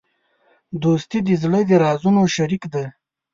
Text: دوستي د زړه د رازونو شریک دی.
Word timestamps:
دوستي 0.81 1.19
د 1.23 1.29
زړه 1.41 1.59
د 1.69 1.71
رازونو 1.83 2.21
شریک 2.35 2.63
دی. 2.73 2.85